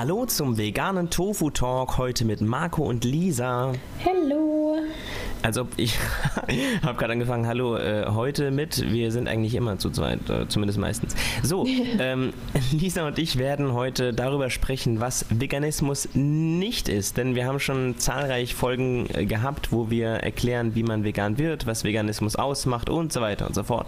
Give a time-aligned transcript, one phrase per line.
[0.00, 3.72] Hallo zum veganen Tofu Talk heute mit Marco und Lisa.
[4.04, 4.57] Hallo.
[5.42, 5.96] Also ich
[6.82, 10.78] habe gerade angefangen, hallo, äh, heute mit, wir sind eigentlich immer zu zweit, äh, zumindest
[10.78, 11.14] meistens.
[11.42, 11.66] So,
[11.98, 12.32] ähm,
[12.72, 17.98] Lisa und ich werden heute darüber sprechen, was Veganismus nicht ist, denn wir haben schon
[17.98, 23.12] zahlreich Folgen äh, gehabt, wo wir erklären, wie man vegan wird, was Veganismus ausmacht und
[23.12, 23.86] so weiter und so fort.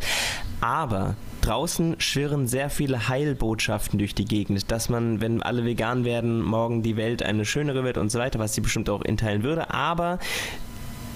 [0.61, 6.43] Aber draußen schwirren sehr viele Heilbotschaften durch die Gegend, dass man, wenn alle vegan werden,
[6.43, 9.43] morgen die Welt eine schönere wird und so weiter, was sie bestimmt auch in Teilen
[9.43, 9.73] würde.
[9.73, 10.19] Aber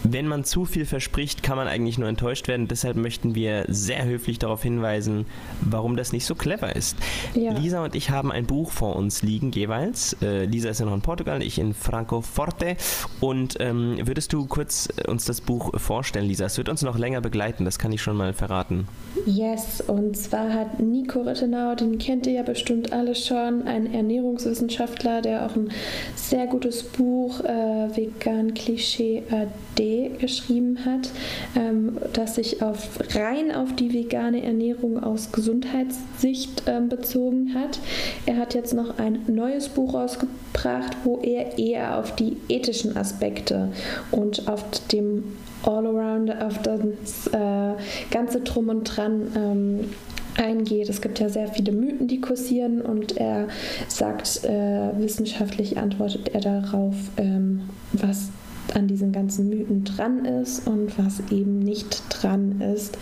[0.05, 2.69] wenn man zu viel verspricht, kann man eigentlich nur enttäuscht werden.
[2.69, 5.25] Deshalb möchten wir sehr höflich darauf hinweisen,
[5.63, 6.97] warum das nicht so clever ist.
[7.35, 7.53] Ja.
[7.53, 10.15] Lisa und ich haben ein Buch vor uns liegen jeweils.
[10.21, 12.77] Äh, Lisa ist ja noch in Portugal, ich in Francoforte.
[13.21, 16.45] Und ähm, würdest du kurz äh, uns das Buch vorstellen, Lisa?
[16.45, 18.87] Es wird uns noch länger begleiten, das kann ich schon mal verraten.
[19.25, 25.23] Yes, und zwar hat Nico Rittenau, den kennt ihr ja bestimmt alle schon, ein Ernährungswissenschaftler,
[25.23, 25.71] der auch ein
[26.15, 31.11] sehr gutes Buch äh, Vegan Klischee AD geschrieben hat,
[31.57, 37.79] ähm, das sich auf, rein auf die vegane Ernährung aus Gesundheitssicht ähm, bezogen hat.
[38.27, 43.71] Er hat jetzt noch ein neues Buch rausgebracht, wo er eher auf die ethischen Aspekte
[44.11, 45.25] und auf dem
[45.63, 47.75] All-Around, auf das äh,
[48.11, 49.91] ganze Drum und Dran ähm,
[50.37, 50.89] eingeht.
[50.89, 53.49] Es gibt ja sehr viele Mythen, die kursieren und er
[53.89, 58.31] sagt, äh, wissenschaftlich antwortet er darauf, ähm, was
[58.75, 62.99] an diesen ganzen Mythen dran ist und was eben nicht dran ist.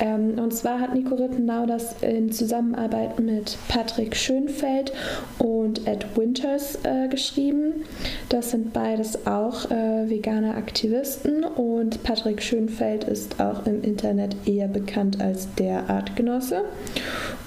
[0.00, 4.92] Ähm, und zwar hat Nico Rittenau das in Zusammenarbeit mit Patrick Schönfeld
[5.38, 7.84] und Ed Winters äh, geschrieben.
[8.28, 14.68] Das sind beides auch äh, vegane Aktivisten und Patrick Schönfeld ist auch im Internet eher
[14.68, 16.62] bekannt als der Artgenosse.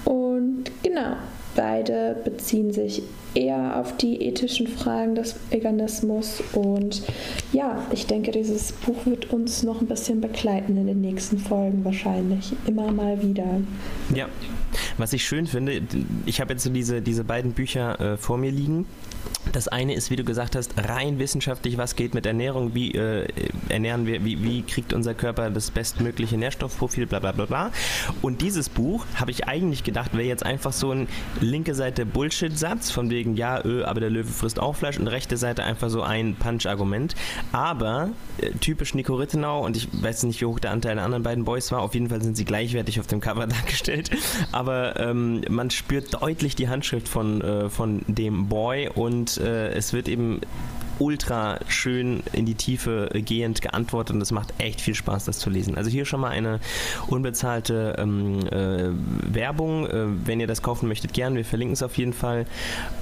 [0.04, 1.16] Und genau,
[1.54, 3.02] beide beziehen sich
[3.34, 6.42] eher auf die ethischen Fragen des Veganismus.
[6.52, 7.02] Und
[7.52, 11.84] ja, ich denke, dieses Buch wird uns noch ein bisschen begleiten in den nächsten Folgen
[11.84, 12.52] wahrscheinlich.
[12.66, 13.60] Immer mal wieder.
[14.14, 14.26] Ja,
[14.98, 15.82] was ich schön finde,
[16.26, 18.86] ich habe jetzt so diese, diese beiden Bücher äh, vor mir liegen.
[19.52, 23.26] Das eine ist, wie du gesagt hast, rein wissenschaftlich, was geht mit Ernährung, wie äh,
[23.68, 27.72] ernähren wir, wie, wie kriegt unser Körper das bestmögliche Nährstoffprofil, bla bla bla bla.
[28.22, 31.08] Und dieses Buch, habe ich eigentlich gedacht, wäre jetzt einfach so ein
[31.40, 35.36] linke Seite Bullshit-Satz, von wegen, ja, öh, aber der Löwe frisst auch Fleisch und rechte
[35.36, 37.14] Seite einfach so ein Punch-Argument.
[37.52, 41.22] Aber äh, typisch Nico Rittenau und ich weiß nicht, wie hoch der Anteil der anderen
[41.22, 44.10] beiden Boys war, auf jeden Fall sind sie gleichwertig auf dem Cover dargestellt.
[44.52, 49.92] Aber ähm, man spürt deutlich die Handschrift von, äh, von dem Boy und äh, es
[49.92, 50.40] wird eben
[51.00, 55.50] ultra schön in die Tiefe gehend geantwortet und es macht echt viel Spaß, das zu
[55.50, 55.76] lesen.
[55.76, 56.60] Also hier schon mal eine
[57.08, 58.90] unbezahlte ähm, äh,
[59.34, 59.86] Werbung.
[59.86, 61.34] Äh, wenn ihr das kaufen möchtet, gern.
[61.34, 62.46] Wir verlinken es auf jeden Fall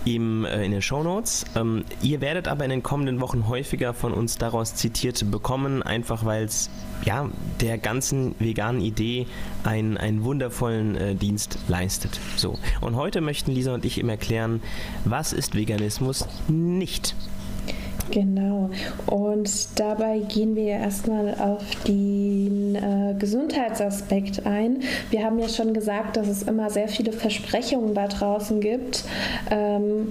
[0.05, 1.45] im, äh, in den Show Notes.
[1.57, 6.25] Ähm, ihr werdet aber in den kommenden Wochen häufiger von uns daraus zitiert bekommen, einfach
[6.25, 6.71] weil es
[7.05, 7.29] ja,
[7.61, 9.27] der ganzen veganen Idee
[9.65, 12.21] einen, einen wundervollen äh, Dienst leistet.
[12.37, 12.59] So.
[12.81, 14.61] Und heute möchten Lisa und ich ihm erklären,
[15.05, 17.15] was ist Veganismus nicht.
[18.11, 18.71] Genau.
[19.07, 24.81] Und dabei gehen wir erstmal auf den äh, Gesundheitsaspekt ein.
[25.11, 29.05] Wir haben ja schon gesagt, dass es immer sehr viele Versprechungen da draußen gibt.
[29.51, 30.09] Ähm,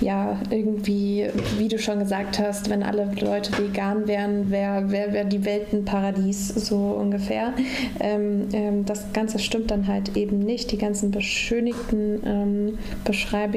[0.00, 1.28] ja, irgendwie,
[1.58, 5.72] wie du schon gesagt hast, wenn alle Leute vegan wären, wäre wär, wär die Welt
[5.72, 7.52] ein Paradies, so ungefähr.
[7.98, 10.70] Ähm, ähm, das Ganze stimmt dann halt eben nicht.
[10.70, 13.56] Die ganzen beschönigten ähm, Beschreib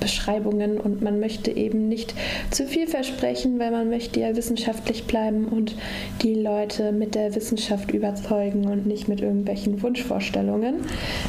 [0.00, 2.14] Beschreibungen und man möchte eben nicht
[2.50, 5.74] zu viel versprechen sprechen, weil man möchte ja wissenschaftlich bleiben und
[6.22, 10.76] die Leute mit der Wissenschaft überzeugen und nicht mit irgendwelchen Wunschvorstellungen.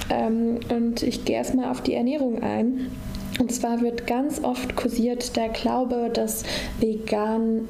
[0.09, 2.91] Ähm, und ich gehe erstmal auf die Ernährung ein.
[3.39, 6.43] Und zwar wird ganz oft kursiert der Glaube, dass
[6.79, 7.67] vegan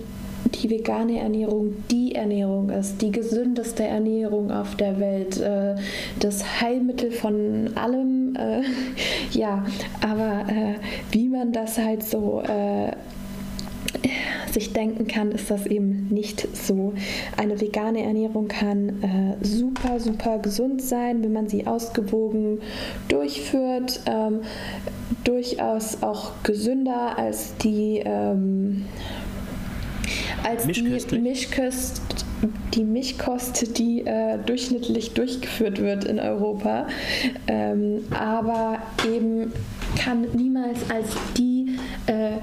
[0.54, 5.76] die vegane Ernährung die Ernährung ist, die gesündeste Ernährung auf der Welt, äh,
[6.20, 8.36] das Heilmittel von allem.
[8.36, 8.62] Äh,
[9.32, 9.66] ja,
[10.02, 10.76] aber äh,
[11.12, 12.44] wie man das halt so
[14.56, 16.94] sich denken kann, ist das eben nicht so.
[17.38, 22.60] Eine vegane Ernährung kann äh, super, super gesund sein, wenn man sie ausgewogen
[23.08, 24.02] durchführt.
[24.08, 24.40] Ähm,
[25.24, 28.86] durchaus auch gesünder als die, ähm,
[30.44, 30.82] als die
[31.20, 32.02] Mischkost,
[32.74, 36.88] die Milchkost, die äh, durchschnittlich durchgeführt wird in Europa.
[37.48, 39.52] Ähm, aber eben
[39.98, 41.55] kann niemals als die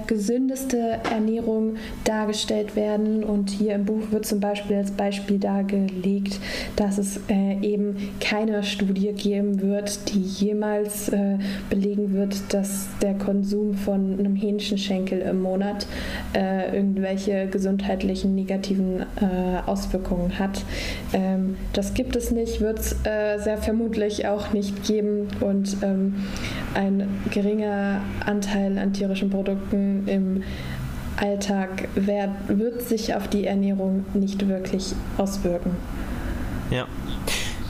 [0.07, 3.25] gesündeste Ernährung dargestellt werden.
[3.25, 6.39] Und hier im Buch wird zum Beispiel als Beispiel dargelegt,
[6.77, 11.39] dass es äh, eben keine Studie geben wird, die jemals äh,
[11.71, 15.87] belegen wird, dass der Konsum von einem Hähnchenschenkel im Monat
[16.35, 19.05] äh, irgendwelche gesundheitlichen negativen
[19.67, 20.65] Auswirkungen hat.
[21.13, 22.97] Ähm, das gibt es nicht, wird es
[23.45, 26.15] sehr vermutlich auch nicht geben und ähm,
[26.75, 30.43] ein geringer Anteil an tierischen Produkten im
[31.17, 35.77] Alltag wird, wird sich auf die Ernährung nicht wirklich auswirken.
[36.71, 36.87] Ja.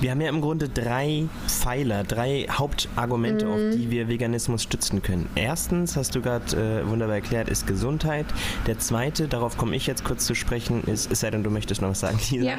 [0.01, 3.53] Wir haben ja im Grunde drei Pfeiler, drei Hauptargumente, mhm.
[3.53, 5.29] auf die wir Veganismus stützen können.
[5.37, 8.27] Erstens, hast du gerade äh, wunderbar erklärt, ist Gesundheit.
[8.67, 11.83] Der zweite, darauf komme ich jetzt kurz zu sprechen, ist, es sei denn, du möchtest
[11.83, 12.45] noch was sagen, Lisa.
[12.45, 12.57] Ja,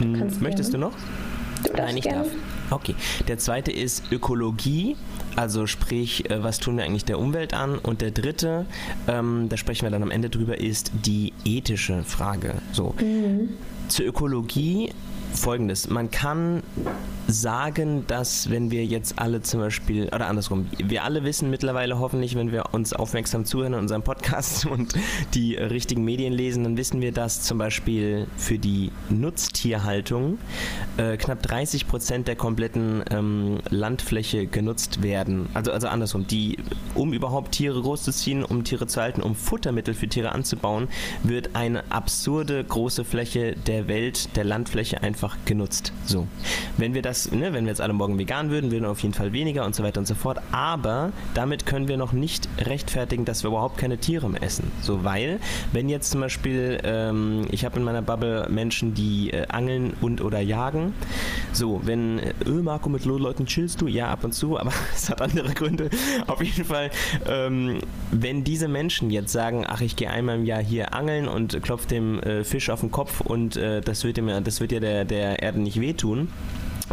[0.00, 0.90] hm, möchtest gerne.
[0.90, 0.92] du noch?
[1.64, 2.24] Du Nein, ich gerne.
[2.24, 2.32] darf.
[2.70, 2.94] Okay.
[3.26, 4.96] Der zweite ist Ökologie,
[5.36, 7.78] also sprich, äh, was tun wir eigentlich der Umwelt an?
[7.78, 8.66] Und der dritte,
[9.08, 12.56] ähm, da sprechen wir dann am Ende drüber, ist die ethische Frage.
[12.72, 12.94] So.
[13.00, 13.50] Mhm.
[13.88, 14.92] Zur Ökologie
[15.32, 15.88] folgendes.
[15.88, 16.62] Man kann
[17.28, 22.34] sagen, dass wenn wir jetzt alle zum Beispiel, oder andersrum, wir alle wissen mittlerweile hoffentlich,
[22.34, 24.94] wenn wir uns aufmerksam zuhören in unserem Podcast und
[25.34, 30.38] die richtigen Medien lesen, dann wissen wir, dass zum Beispiel für die Nutztierhaltung
[30.96, 35.48] äh, knapp 30 Prozent der kompletten ähm, Landfläche genutzt werden.
[35.54, 36.58] Also, also andersrum, die,
[36.94, 40.88] um überhaupt Tiere großzuziehen, um Tiere zu halten, um Futtermittel für Tiere anzubauen,
[41.22, 45.92] wird eine absurde große Fläche der Welt, der Landfläche einfach genutzt.
[46.04, 46.26] So.
[46.76, 49.14] Wenn wir das ne, wenn wir jetzt alle morgen vegan würden, würden wir auf jeden
[49.14, 50.40] Fall weniger und so weiter und so fort.
[50.52, 54.70] Aber damit können wir noch nicht rechtfertigen, dass wir überhaupt keine Tiere mehr essen.
[54.80, 55.40] So, weil,
[55.72, 60.20] wenn jetzt zum Beispiel, ähm, ich habe in meiner Bubble Menschen, die äh, angeln und
[60.20, 60.94] oder jagen.
[61.52, 62.32] So, wenn, äh,
[62.62, 63.86] Marco, mit Leuten chillst du?
[63.86, 65.90] Ja, ab und zu, aber es hat andere Gründe.
[66.26, 66.90] Auf jeden Fall,
[67.26, 67.80] ähm,
[68.10, 71.88] wenn diese Menschen jetzt sagen, ach, ich gehe einmal im Jahr hier angeln und klopfe
[71.88, 75.04] dem äh, Fisch auf den Kopf und äh, das wird dir, das wird dir der,
[75.12, 76.28] der Erde nicht wehtun,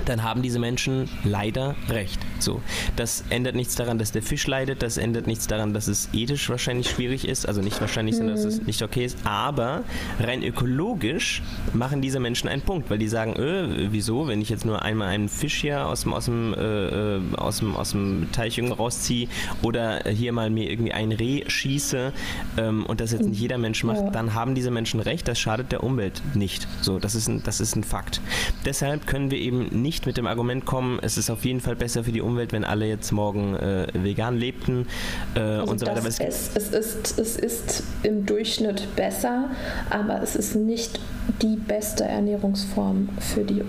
[0.06, 2.20] dann haben diese Menschen leider recht.
[2.40, 2.62] So,
[2.96, 6.50] das ändert nichts daran, dass der Fisch leidet, das ändert nichts daran, dass es ethisch
[6.50, 8.66] wahrscheinlich schwierig ist, also nicht wahrscheinlich, sondern dass es mhm.
[8.68, 9.84] nicht okay ist, aber
[10.20, 11.42] rein ökologisch
[11.74, 15.10] machen diese Menschen einen Punkt, weil die sagen, äh, wieso, wenn ich jetzt nur einmal
[15.10, 18.76] einen Fisch hier aus dem, aus dem, äh, äh aus dem, aus dem Teich irgendwie
[18.76, 19.28] rausziehe
[19.62, 22.14] oder hier mal mir irgendwie ein Reh schieße
[22.58, 24.10] ähm, und das jetzt nicht jeder Mensch macht, ja.
[24.10, 26.68] dann haben diese Menschen recht, das schadet der Umwelt nicht.
[26.82, 28.22] So, das ist ein, das ist ein Fakt.
[28.66, 31.76] Deshalb können wir eben nicht nicht mit dem Argument kommen, es ist auf jeden Fall
[31.76, 34.86] besser für die Umwelt, wenn alle jetzt morgen äh, vegan lebten
[35.34, 36.06] äh, also und so weiter.
[36.06, 39.50] Es, es, ist, es ist im Durchschnitt besser,
[39.90, 41.00] aber es ist nicht
[41.42, 43.64] die beste Ernährungsform für die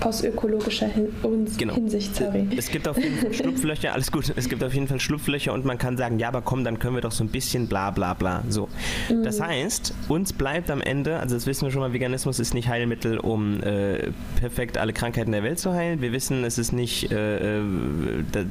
[0.00, 1.08] aus ökologischer Hin
[1.56, 1.74] genau.
[1.74, 2.46] Hinsicht, sorry.
[2.56, 5.64] Es gibt auf jeden Fall Schlupflöcher, alles gut, es gibt auf jeden Fall Schlupflöcher und
[5.64, 8.14] man kann sagen, ja, aber komm, dann können wir doch so ein bisschen bla bla
[8.14, 8.42] bla.
[8.48, 8.68] So.
[9.08, 9.24] Mhm.
[9.24, 12.68] Das heißt, uns bleibt am Ende, also das wissen wir schon mal, Veganismus ist nicht
[12.68, 16.00] Heilmittel, um äh, perfekt alle Krankheiten der Welt zu heilen.
[16.00, 17.62] Wir wissen, es ist nicht äh, äh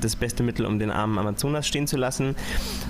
[0.01, 2.35] das beste Mittel, um den armen Amazonas stehen zu lassen,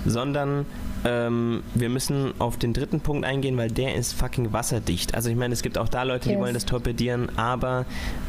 [0.04, 0.66] sondern
[1.04, 5.14] ähm, wir müssen auf den dritten Punkt eingehen, weil der ist fucking wasserdicht.
[5.14, 6.36] Also ich meine, es gibt auch da Leute, yes.
[6.36, 7.86] die wollen das torpedieren, aber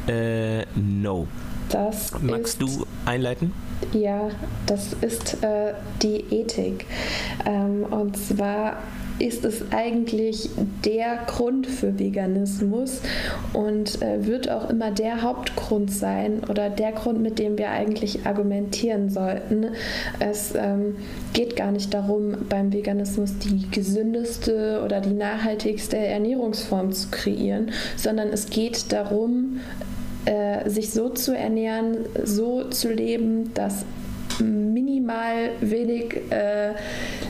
[0.07, 1.27] äh, no.
[1.69, 3.51] Das Magst du einleiten?
[3.94, 4.30] Ja,
[4.65, 6.86] das ist äh, die Ethik.
[7.45, 8.77] Ähm, und zwar
[9.19, 10.50] ist es eigentlich
[10.86, 13.01] der Grund für Veganismus
[13.54, 18.25] und äh, wird auch immer der Hauptgrund sein oder der Grund, mit dem wir eigentlich
[18.25, 19.68] argumentieren sollten.
[20.19, 20.97] Es ähm,
[21.33, 28.30] geht gar nicht darum, beim Veganismus die gesündeste oder die nachhaltigste Ernährungsform zu kreieren, sondern
[28.30, 29.61] es geht darum,
[30.27, 33.85] äh, sich so zu ernähren, so zu leben, dass
[34.39, 36.73] minimal wenig äh,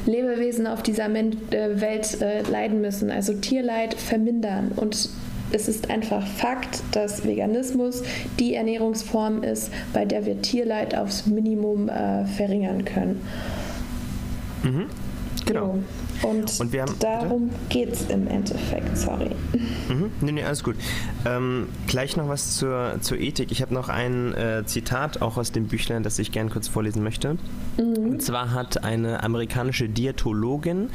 [0.05, 4.71] Lebewesen auf dieser Men äh, Welt äh, leiden müssen, also Tierleid vermindern.
[4.75, 5.09] Und
[5.51, 8.03] es ist einfach Fakt, dass Veganismus
[8.39, 13.21] die Ernährungsform ist, bei der wir Tierleid aufs Minimum äh, verringern können.
[14.63, 14.89] Mhm.
[15.47, 15.79] Genau.
[16.21, 16.27] So.
[16.27, 19.29] Und, und haben, darum geht es im Endeffekt, sorry.
[19.87, 20.11] Mhm.
[20.21, 20.75] Nee, nee, alles gut.
[21.25, 23.51] Ähm, gleich noch was zur, zur Ethik.
[23.51, 27.03] Ich habe noch ein äh, Zitat auch aus dem Büchlein, das ich gerne kurz vorlesen
[27.03, 27.37] möchte.
[27.77, 28.11] Mhm.
[28.11, 30.89] Und zwar hat eine amerikanische Diätologin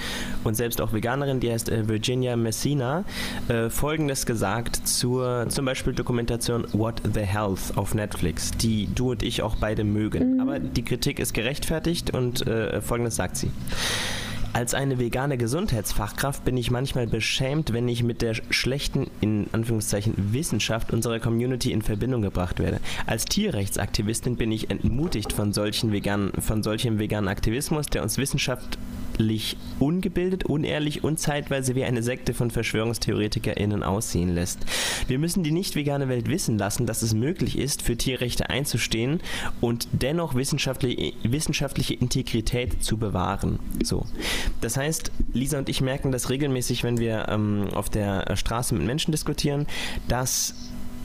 [0.44, 3.04] und selbst auch Veganerin, die heißt äh, Virginia Messina,
[3.48, 9.22] äh, folgendes gesagt zur zum Beispiel Dokumentation What the Health auf Netflix, die du und
[9.22, 10.34] ich auch beide mögen.
[10.34, 10.40] Mhm.
[10.40, 13.50] Aber die Kritik ist gerechtfertigt und äh, folgendes sagt sie.
[14.54, 20.12] Als eine vegane Gesundheitsfachkraft bin ich manchmal beschämt, wenn ich mit der schlechten, in Anführungszeichen,
[20.34, 22.78] Wissenschaft unserer Community in Verbindung gebracht werde.
[23.06, 28.18] Als Tierrechtsaktivistin bin ich entmutigt von, solchen veganen, von solchem veganen Aktivismus, der uns
[29.28, 34.60] wissenschaftlich ungebildet, unehrlich und zeitweise wie eine Sekte von VerschwörungstheoretikerInnen aussehen lässt.
[35.08, 39.20] Wir müssen die nicht vegane Welt wissen lassen, dass es möglich ist, für Tierrechte einzustehen
[39.60, 43.58] und dennoch wissenschaftliche, wissenschaftliche Integrität zu bewahren.
[43.82, 44.06] So.
[44.60, 48.86] Das heißt, Lisa und ich merken das regelmäßig, wenn wir ähm, auf der Straße mit
[48.86, 49.66] Menschen diskutieren,
[50.08, 50.54] dass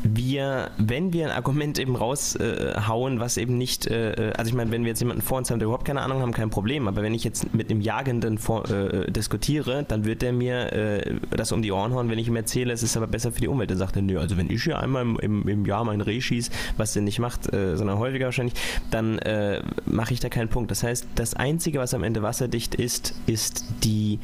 [0.04, 4.72] wir, wenn wir ein Argument eben raushauen, äh, was eben nicht, äh, also ich meine,
[4.72, 7.02] wenn wir jetzt jemanden vor uns haben, der überhaupt keine Ahnung haben, kein Problem, aber
[7.02, 11.52] wenn ich jetzt mit einem Jagenden vor, äh, diskutiere, dann wird der mir äh, das
[11.52, 13.72] um die Ohren hauen, wenn ich ihm erzähle, es ist aber besser für die Umwelt.
[13.72, 16.22] Dann sagt er, nö, also wenn ich hier einmal im, im, im Jahr mein Reh
[16.22, 18.56] schieße, was der nicht macht, äh, sondern häufiger wahrscheinlich,
[18.92, 20.72] dann äh, mache ich da keinen Punkt.
[20.72, 24.20] Das heißt, das Einzige, was am Ende wasserdicht ist, ist die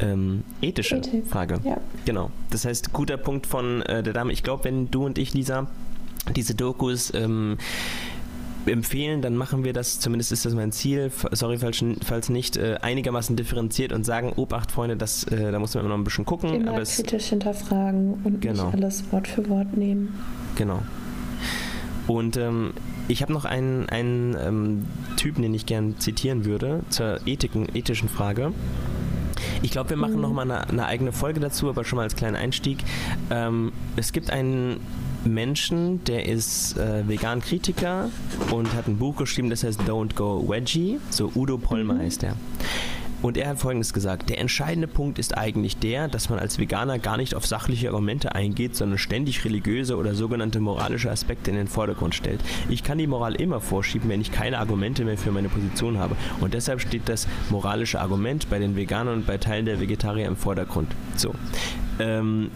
[0.00, 1.26] ähm, ethische Ethik.
[1.26, 1.60] Frage.
[1.64, 1.78] Ja.
[2.04, 2.30] Genau.
[2.50, 4.32] Das heißt, guter Punkt von der Dame.
[4.32, 5.66] Ich glaube, wenn du und ich ich, Lisa,
[6.36, 7.58] diese Dokus ähm,
[8.66, 12.76] empfehlen, dann machen wir das, zumindest ist das mein Ziel, sorry, falls, falls nicht, äh,
[12.80, 16.24] einigermaßen differeziert und sagen, Obacht, Freunde, das, äh, da muss man immer noch ein bisschen
[16.24, 16.54] gucken.
[16.54, 18.66] Immer aber kritisch hinterfragen und genau.
[18.66, 20.14] nicht alles Wort für Wort nehmen.
[20.56, 20.82] Genau.
[22.06, 22.72] Und ähm,
[23.08, 24.84] ich habe noch einen, einen ähm,
[25.16, 28.52] Typen, den ich gerne zitieren würde, zur Ethiken, ethischen Frage.
[29.62, 30.22] Ich glaube, wir machen mhm.
[30.22, 32.78] nochmal eine, eine eigene Folge dazu, aber schon mal als kleinen Einstieg.
[33.30, 34.80] Ähm, es gibt einen
[35.26, 38.10] Menschen, der ist äh, Vegan-Kritiker
[38.50, 40.98] und hat ein Buch geschrieben, das heißt Don't Go Wedgie.
[41.10, 42.00] So Udo Pollmer mhm.
[42.00, 42.36] heißt er.
[43.24, 44.28] Und er hat Folgendes gesagt.
[44.28, 48.34] Der entscheidende Punkt ist eigentlich der, dass man als Veganer gar nicht auf sachliche Argumente
[48.34, 52.42] eingeht, sondern ständig religiöse oder sogenannte moralische Aspekte in den Vordergrund stellt.
[52.68, 56.16] Ich kann die Moral immer vorschieben, wenn ich keine Argumente mehr für meine Position habe.
[56.42, 60.36] Und deshalb steht das moralische Argument bei den Veganern und bei Teilen der Vegetarier im
[60.36, 60.88] Vordergrund.
[61.16, 61.34] So.
[61.98, 62.50] Ähm,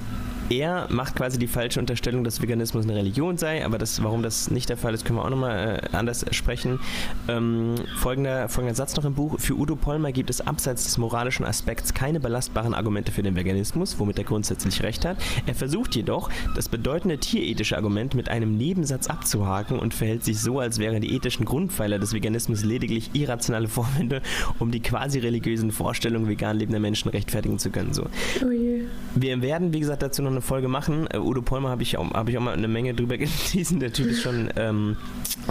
[0.50, 4.50] er macht quasi die falsche Unterstellung, dass Veganismus eine Religion sei, aber das, warum das
[4.50, 6.80] nicht der Fall ist, können wir auch nochmal äh, anders sprechen.
[7.28, 9.38] Ähm, folgender, folgender Satz noch im Buch.
[9.38, 13.98] Für Udo Pollmer gibt es abseits des moralischen Aspekts keine belastbaren Argumente für den Veganismus,
[13.98, 15.18] womit er grundsätzlich recht hat.
[15.46, 20.60] Er versucht jedoch, das bedeutende tierethische Argument mit einem Nebensatz abzuhaken und verhält sich so,
[20.60, 24.22] als wären die ethischen Grundpfeiler des Veganismus lediglich irrationale Vorwände,
[24.58, 27.92] um die quasi religiösen Vorstellungen vegan lebender Menschen rechtfertigen zu können.
[27.92, 28.04] So.
[28.42, 28.48] Oh
[29.14, 31.08] wir werden, wie gesagt, dazu noch eine Folge machen.
[31.14, 33.80] Uh, Udo Polmer habe ich, auch, hab ich auch mal eine Menge drüber gelesen.
[33.80, 34.96] Der Typ ist schon, ähm,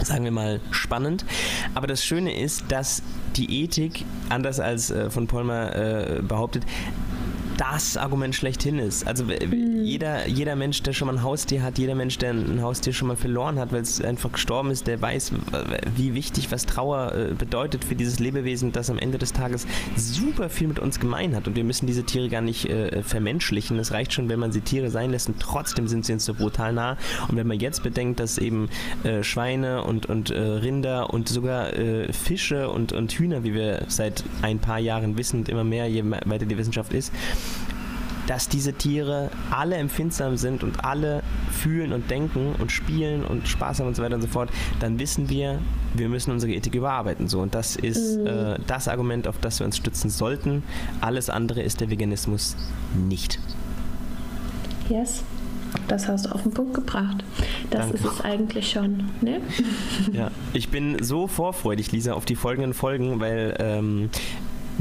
[0.02, 1.24] sagen wir mal, spannend.
[1.74, 3.02] Aber das Schöne ist, dass
[3.36, 6.64] die Ethik, anders als äh, von Polmer äh, behauptet,
[7.58, 9.06] das Argument schlechthin ist.
[9.06, 9.82] Also mhm.
[9.82, 13.08] jeder, jeder Mensch, der schon mal ein Haustier hat, jeder Mensch, der ein Haustier schon
[13.08, 15.32] mal verloren hat, weil es einfach gestorben ist, der weiß,
[15.96, 20.48] wie wichtig, was Trauer äh, bedeutet für dieses Lebewesen, das am Ende des Tages super
[20.48, 21.48] viel mit uns gemein hat.
[21.48, 23.78] Und wir müssen diese Tiere gar nicht äh, vermenschlichen.
[23.78, 26.34] Es reicht schon, wenn man sie Tiere sein lässt und trotzdem sind sie uns so
[26.34, 26.96] brutal nah.
[27.28, 28.68] Und wenn man jetzt bedenkt, dass eben
[29.02, 33.82] äh, Schweine und, und äh, Rinder und sogar äh, Fische und, und Hühner, wie wir
[33.88, 37.12] seit ein paar Jahren wissen und immer mehr, je weiter die Wissenschaft ist,
[38.28, 43.80] dass diese Tiere alle empfindsam sind und alle fühlen und denken und spielen und Spaß
[43.80, 45.58] haben und so weiter und so fort, dann wissen wir,
[45.94, 47.26] wir müssen unsere Ethik überarbeiten.
[47.26, 47.40] So.
[47.40, 48.26] Und das ist mhm.
[48.26, 50.62] äh, das Argument, auf das wir uns stützen sollten.
[51.00, 52.54] Alles andere ist der Veganismus
[52.94, 53.40] nicht.
[54.90, 55.24] Yes.
[55.86, 57.24] Das hast du auf den Punkt gebracht.
[57.70, 57.96] Das Danke.
[57.96, 59.10] ist es eigentlich schon.
[59.20, 59.40] Ne?
[60.12, 64.10] Ja, ich bin so vorfreudig, Lisa, auf die folgenden Folgen, weil ähm,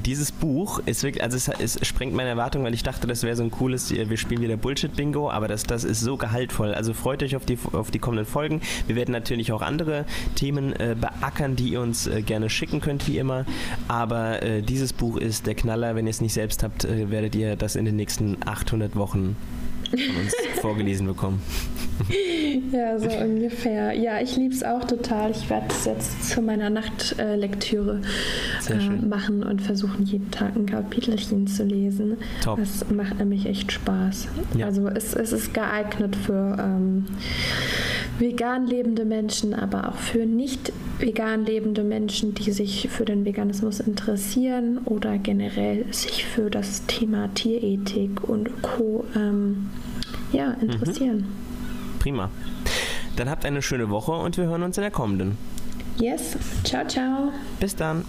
[0.06, 3.36] dieses Buch ist wirklich, also es, es sprengt meine Erwartung, weil ich dachte, das wäre
[3.36, 6.74] so ein cooles, wir spielen wieder Bullshit-Bingo, aber das, das ist so gehaltvoll.
[6.74, 8.62] Also freut euch auf die, auf die kommenden Folgen.
[8.86, 13.08] Wir werden natürlich auch andere Themen äh, beackern, die ihr uns äh, gerne schicken könnt,
[13.08, 13.46] wie immer.
[13.88, 15.96] Aber äh, dieses Buch ist der Knaller.
[15.96, 19.36] Wenn ihr es nicht selbst habt, äh, werdet ihr das in den nächsten 800 Wochen
[19.90, 21.42] von uns vorgelesen bekommen.
[22.72, 23.94] Ja, so ungefähr.
[23.94, 25.32] Ja, ich liebe es auch total.
[25.32, 28.02] Ich werde es jetzt zu meiner Nachtlektüre
[28.70, 32.18] äh, machen und versuchen, jeden Tag ein Kapitelchen zu lesen.
[32.44, 32.60] Top.
[32.60, 34.28] Das macht nämlich echt Spaß.
[34.56, 34.68] Ja.
[34.68, 37.06] Also es, es ist geeignet für ähm,
[38.20, 43.80] vegan lebende Menschen, aber auch für nicht vegan lebende Menschen, die sich für den Veganismus
[43.80, 49.06] interessieren oder generell sich für das Thema Tierethik und Co.
[49.16, 49.70] Ähm,
[50.32, 51.18] ja, interessieren.
[51.18, 52.00] Mhm.
[52.00, 52.30] Prima.
[53.16, 55.38] Dann habt eine schöne Woche und wir hören uns in der kommenden.
[56.00, 56.38] Yes.
[56.64, 57.32] Ciao, ciao.
[57.60, 58.04] Bis dann.